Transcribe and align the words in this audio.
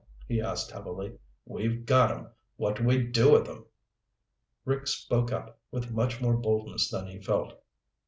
he 0.27 0.41
asked 0.41 0.71
heavily. 0.71 1.13
"We've 1.45 1.85
got 1.85 2.09
'em. 2.09 2.29
What 2.55 2.75
do 2.77 2.83
we 2.85 3.03
do 3.03 3.31
with 3.33 3.47
'em?" 3.47 3.65
Rick 4.65 4.87
spoke 4.87 5.31
up 5.31 5.59
with 5.69 5.91
much 5.91 6.19
more 6.19 6.37
boldness 6.37 6.89
than 6.89 7.05
he 7.05 7.19
felt. 7.19 7.53